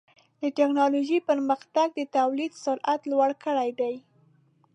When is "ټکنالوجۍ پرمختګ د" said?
0.57-2.01